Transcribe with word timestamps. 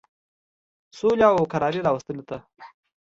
سولي 0.97 1.25
او 1.37 1.43
کراري 1.53 1.79
راوستلو 1.87 2.23
ته. 2.29 2.37